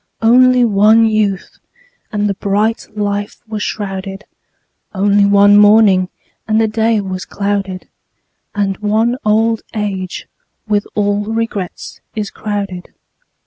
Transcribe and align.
Only 0.23 0.65
one 0.65 1.05
youth, 1.05 1.59
and 2.11 2.27
the 2.27 2.33
bright 2.33 2.87
life 2.97 3.39
was 3.47 3.61
shrouded; 3.61 4.25
Only 4.95 5.25
one 5.25 5.57
morning, 5.59 6.09
and 6.47 6.59
the 6.59 6.67
day 6.67 6.99
was 7.01 7.23
clouded; 7.23 7.87
And 8.55 8.77
one 8.79 9.15
old 9.23 9.61
age 9.75 10.27
with 10.67 10.87
all 10.95 11.25
regrets 11.25 12.01
is 12.15 12.31
crowded. 12.31 12.89